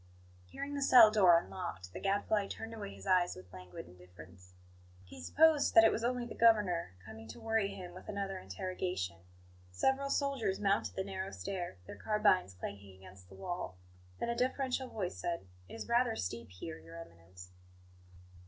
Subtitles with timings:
[0.47, 4.55] HEARING the cell door unlocked, the Gadfly turned away his eyes with languid indifference.
[5.03, 9.17] He supposed that it was only the Governor, coming to worry him with another interrogation.
[9.69, 13.77] Several soldiers mounted the narrow stair, their carbines clanking against the wall;
[14.19, 17.51] then a deferential voice said: "It is rather steep here, Your Eminence."